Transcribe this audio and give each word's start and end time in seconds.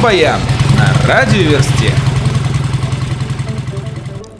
Рок-баян 0.00 0.40
на 0.78 1.08
радиоверсте. 1.08 1.92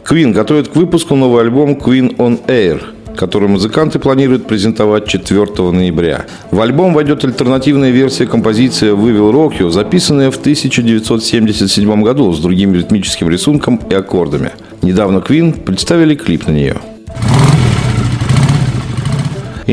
Queen 0.03 0.31
готовит 0.31 0.69
к 0.69 0.75
выпуску 0.75 1.15
новый 1.15 1.41
альбом 1.41 1.73
Queen 1.73 2.15
on 2.17 2.43
Air, 2.47 2.81
который 3.15 3.47
музыканты 3.47 3.99
планируют 3.99 4.47
презентовать 4.47 5.07
4 5.07 5.71
ноября. 5.71 6.25
В 6.49 6.61
альбом 6.61 6.95
войдет 6.95 7.23
альтернативная 7.25 7.91
версия 7.91 8.25
композиции 8.25 8.91
«We 8.91 9.15
Will 9.15 9.31
Rock 9.31 9.59
You», 9.59 9.69
записанная 9.69 10.31
в 10.31 10.37
1977 10.37 12.01
году 12.01 12.33
с 12.33 12.39
другим 12.39 12.73
ритмическим 12.73 13.29
рисунком 13.29 13.79
и 13.87 13.93
аккордами. 13.93 14.51
Недавно 14.81 15.19
Queen 15.19 15.61
представили 15.61 16.15
клип 16.15 16.47
на 16.47 16.51
нее– 16.51 16.77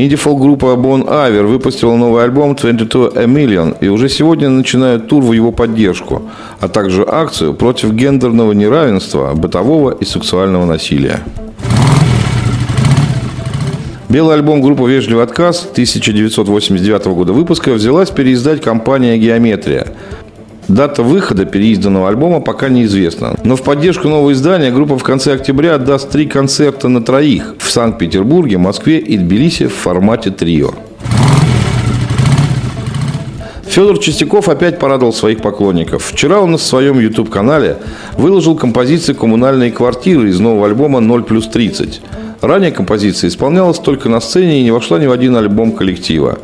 Инди-фолк-группа 0.05 0.77
Bon 0.77 1.05
Iver 1.05 1.43
выпустила 1.43 1.95
новый 1.95 2.23
альбом 2.23 2.55
22 2.55 3.07
A 3.15 3.25
Million 3.25 3.75
и 3.81 3.89
уже 3.89 4.07
сегодня 4.07 4.47
начинают 4.47 5.09
тур 5.09 5.21
в 5.21 5.33
его 5.33 5.51
поддержку, 5.51 6.21
а 6.61 6.69
также 6.69 7.05
акцию 7.05 7.53
против 7.53 7.91
гендерного 7.91 8.53
неравенства, 8.53 9.33
бытового 9.35 9.91
и 9.91 10.05
сексуального 10.05 10.65
насилия. 10.65 11.19
Белый 14.07 14.35
альбом 14.35 14.61
группы 14.61 14.89
«Вежливый 14.89 15.23
отказ» 15.23 15.67
1989 15.71 17.05
года 17.07 17.33
выпуска 17.33 17.71
взялась 17.73 18.09
переиздать 18.09 18.61
компания 18.61 19.17
«Геометрия». 19.17 19.87
Дата 20.69 21.01
выхода 21.01 21.45
переизданного 21.45 22.09
альбома 22.09 22.41
пока 22.41 22.69
неизвестна. 22.69 23.35
Но 23.43 23.55
в 23.55 23.63
поддержку 23.63 24.07
нового 24.07 24.31
издания 24.33 24.69
группа 24.69 24.99
в 24.99 25.03
конце 25.03 25.33
октября 25.33 25.79
даст 25.79 26.11
три 26.11 26.27
концерта 26.27 26.87
на 26.87 27.01
троих 27.01 27.55
в 27.57 27.71
Санкт-Петербурге, 27.71 28.59
Москве 28.59 28.99
и 28.99 29.17
Тбилиси 29.17 29.65
в 29.65 29.73
формате 29.73 30.29
трио. 30.29 30.69
Федор 33.65 33.97
Чистяков 33.97 34.47
опять 34.47 34.77
порадовал 34.77 35.11
своих 35.11 35.41
поклонников. 35.41 36.03
Вчера 36.03 36.39
он 36.39 36.51
на 36.51 36.59
своем 36.59 36.99
YouTube-канале 36.99 37.77
выложил 38.15 38.55
композиции 38.55 39.13
«Коммунальные 39.13 39.71
квартиры» 39.71 40.29
из 40.29 40.39
нового 40.39 40.67
альбома 40.67 40.99
«0 40.99 41.23
плюс 41.23 41.49
30». 41.51 41.99
Ранее 42.41 42.71
композиция 42.71 43.29
исполнялась 43.29 43.79
только 43.79 44.07
на 44.07 44.19
сцене 44.21 44.61
и 44.61 44.63
не 44.63 44.71
вошла 44.71 44.99
ни 44.99 45.07
в 45.07 45.11
один 45.11 45.35
альбом 45.35 45.71
коллектива. 45.71 46.37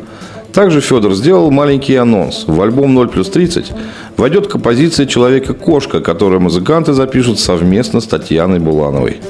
Также 0.56 0.80
Федор 0.80 1.12
сделал 1.12 1.50
маленький 1.50 1.96
анонс. 1.96 2.44
В 2.46 2.62
альбом 2.62 2.94
0 2.94 3.08
плюс 3.08 3.28
30 3.28 3.72
войдет 4.16 4.46
композиция 4.46 5.04
«Человека-кошка», 5.04 6.00
которую 6.00 6.40
музыканты 6.40 6.94
запишут 6.94 7.38
совместно 7.38 8.00
с 8.00 8.06
Татьяной 8.06 8.58
Булановой. 8.58 9.20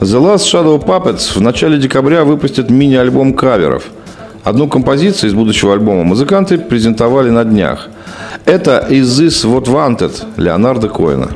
The 0.00 0.18
Last 0.18 0.46
Shadow 0.50 0.82
Puppets 0.82 1.36
в 1.36 1.42
начале 1.42 1.76
декабря 1.76 2.24
выпустит 2.24 2.70
мини-альбом 2.70 3.34
каверов. 3.34 3.84
Одну 4.42 4.68
композицию 4.68 5.28
из 5.28 5.34
будущего 5.34 5.74
альбома 5.74 6.04
музыканты 6.04 6.56
презентовали 6.56 7.28
на 7.28 7.44
днях. 7.44 7.88
Это 8.46 8.86
«Is 8.88 9.02
This 9.02 9.44
What 9.44 9.66
Wanted» 9.66 10.14
Леонарда 10.38 10.88
Коэна. 10.88 11.28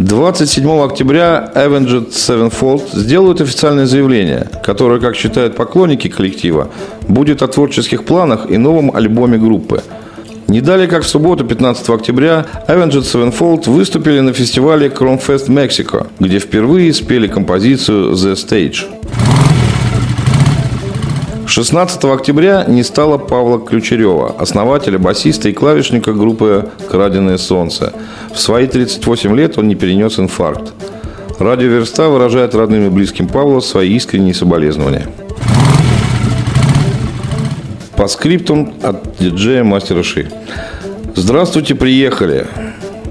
27 0.00 0.82
октября 0.82 1.52
Avenged 1.54 2.12
Sevenfold 2.12 2.98
сделают 2.98 3.42
официальное 3.42 3.84
заявление, 3.84 4.48
которое, 4.64 4.98
как 4.98 5.14
считают 5.14 5.56
поклонники 5.56 6.08
коллектива, 6.08 6.70
будет 7.06 7.42
о 7.42 7.48
творческих 7.48 8.06
планах 8.06 8.50
и 8.50 8.56
новом 8.56 8.96
альбоме 8.96 9.36
группы. 9.36 9.82
Не 10.48 10.62
далее, 10.62 10.88
как 10.88 11.02
в 11.02 11.06
субботу, 11.06 11.44
15 11.44 11.90
октября, 11.90 12.46
Avenged 12.66 13.02
Sevenfold 13.02 13.68
выступили 13.68 14.20
на 14.20 14.32
фестивале 14.32 14.88
Chromefest 14.88 15.48
Mexico, 15.48 16.06
где 16.18 16.38
впервые 16.38 16.94
спели 16.94 17.26
композицию 17.26 18.12
The 18.12 18.32
Stage. 18.32 18.86
16 21.50 22.04
октября 22.04 22.64
не 22.68 22.84
стало 22.84 23.18
Павла 23.18 23.58
Ключерева, 23.58 24.36
основателя, 24.38 25.00
басиста 25.00 25.48
и 25.48 25.52
клавишника 25.52 26.12
группы 26.12 26.68
«Краденое 26.88 27.38
солнце». 27.38 27.92
В 28.32 28.38
свои 28.38 28.68
38 28.68 29.34
лет 29.34 29.58
он 29.58 29.66
не 29.66 29.74
перенес 29.74 30.20
инфаркт. 30.20 30.72
Радио 31.40 31.66
Верста 31.66 32.08
выражает 32.08 32.54
родным 32.54 32.86
и 32.86 32.88
близким 32.88 33.26
Павла 33.26 33.58
свои 33.58 33.92
искренние 33.96 34.32
соболезнования. 34.32 35.08
По 37.96 38.06
скриптам 38.06 38.72
от 38.84 39.16
диджея 39.18 39.64
Мастера 39.64 40.04
Ши. 40.04 40.30
Здравствуйте, 41.16 41.74
приехали. 41.74 42.46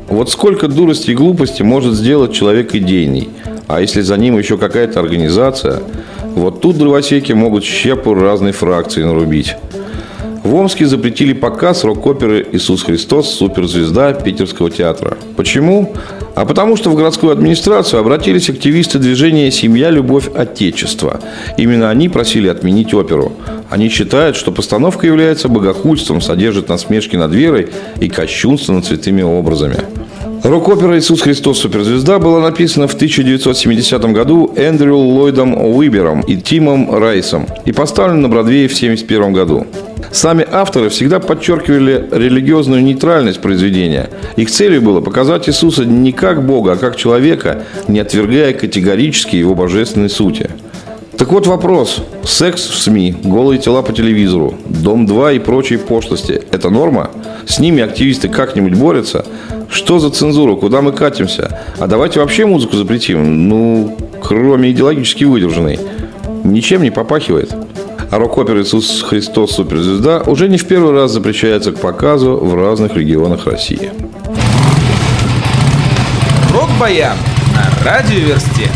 Вот 0.07 0.29
сколько 0.29 0.69
дурости 0.69 1.11
и 1.11 1.13
глупости 1.13 1.61
может 1.61 1.93
сделать 1.93 2.31
человек 2.31 2.73
идейный. 2.73 3.27
А 3.69 3.79
если 3.79 4.01
за 4.01 4.17
ним 4.17 4.37
еще 4.37 4.57
какая-то 4.57 4.99
организация– 4.99 5.81
вот 6.35 6.61
тут 6.61 6.77
дровосеки 6.77 7.33
могут 7.33 7.63
щепу 7.63 8.13
разной 8.13 8.51
фракции 8.51 9.03
нарубить. 9.03 9.55
В 10.43 10.55
Омске 10.55 10.85
запретили 10.85 11.33
показ 11.33 11.83
рок-оперы 11.83 12.47
«Иисус 12.53 12.83
Христос. 12.83 13.29
Суперзвезда» 13.29 14.13
Питерского 14.13 14.71
театра. 14.71 15.17
Почему? 15.35 15.93
А 16.35 16.45
потому 16.45 16.77
что 16.77 16.89
в 16.89 16.95
городскую 16.95 17.33
администрацию 17.33 17.99
обратились 17.99 18.49
активисты 18.49 18.99
движения 18.99 19.51
«Семья. 19.51 19.89
Любовь. 19.89 20.29
Отечество». 20.33 21.19
Именно 21.57 21.89
они 21.89 22.07
просили 22.07 22.47
отменить 22.47 22.93
оперу. 22.93 23.33
Они 23.69 23.89
считают, 23.89 24.37
что 24.37 24.51
постановка 24.51 25.05
является 25.05 25.49
богохульством, 25.49 26.21
содержит 26.21 26.69
насмешки 26.69 27.17
над 27.17 27.33
верой 27.33 27.67
и 27.99 28.07
кощунство 28.07 28.71
над 28.71 28.85
святыми 28.85 29.21
образами. 29.21 29.77
Рок-опера 30.43 30.97
«Иисус 30.97 31.21
Христос. 31.21 31.59
Суперзвезда» 31.59 32.17
была 32.17 32.39
написана 32.39 32.87
в 32.87 32.93
1970 32.93 34.01
году 34.13 34.53
Эндрю 34.55 34.95
Ллойдом 34.95 35.53
Уибером 35.53 36.21
и 36.21 36.37
Тимом 36.37 36.95
Райсом 36.95 37.45
и 37.65 37.73
поставлена 37.73 38.21
на 38.21 38.29
Бродвее 38.29 38.69
в 38.69 38.73
1971 38.73 39.33
году. 39.33 39.67
Сами 40.11 40.47
авторы 40.49 40.89
всегда 40.89 41.19
подчеркивали 41.19 42.07
религиозную 42.11 42.81
нейтральность 42.81 43.41
произведения. 43.41 44.09
Их 44.37 44.49
целью 44.49 44.81
было 44.81 45.01
показать 45.01 45.49
Иисуса 45.49 45.83
не 45.83 46.13
как 46.13 46.45
Бога, 46.45 46.73
а 46.73 46.77
как 46.77 46.95
человека, 46.95 47.63
не 47.87 47.99
отвергая 47.99 48.53
категорически 48.53 49.35
его 49.35 49.55
божественной 49.55 50.09
сути. 50.09 50.49
Так 51.17 51.33
вот 51.33 51.47
вопрос. 51.47 52.01
Секс 52.23 52.65
в 52.65 52.77
СМИ, 52.79 53.13
голые 53.23 53.59
тела 53.59 53.81
по 53.81 53.91
телевизору, 53.91 54.55
Дом-2 54.67 55.35
и 55.35 55.39
прочие 55.39 55.77
пошлости– 55.77 56.41
это 56.51 56.69
норма? 56.69 57.11
С 57.45 57.59
ними 57.59 57.83
активисты 57.83 58.29
как-нибудь 58.29 58.75
борются? 58.75 59.25
Что 59.69 59.99
за 59.99 60.09
цензура? 60.09 60.55
Куда 60.55 60.81
мы 60.81 60.91
катимся? 60.91 61.59
А 61.77 61.87
давайте 61.87 62.19
вообще 62.19 62.45
музыку 62.45 62.75
запретим. 62.75 63.47
Ну, 63.47 63.97
кроме 64.21 64.71
идеологически 64.71 65.23
выдержанной. 65.23 65.79
Ничем 66.43 66.81
не 66.81 66.91
попахивает. 66.91 67.53
А 68.11 68.17
рок-опера 68.17 68.61
«Иисус 68.61 69.03
Христос. 69.03 69.51
Суперзвезда» 69.51 70.23
уже 70.25 70.49
не 70.49 70.57
в 70.57 70.65
первый 70.65 70.93
раз 70.93 71.11
запрещается 71.11 71.71
к 71.71 71.79
показу 71.79 72.37
в 72.37 72.55
разных 72.55 72.95
регионах 72.95 73.45
России. 73.45 73.91
Рок-баян 76.51 77.17
на 77.53 77.85
радиоверсте. 77.85 78.69